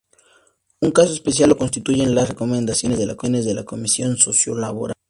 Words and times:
Un 0.79 0.89
caso 0.89 1.13
especial 1.13 1.49
lo 1.49 1.57
constituyen 1.57 2.15
las 2.15 2.27
recomendaciones 2.29 2.97
de 2.97 3.05
la 3.05 3.65
Comisión 3.65 4.17
Sociolaboral. 4.17 4.95